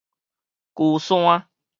[0.73, 1.47] 龜山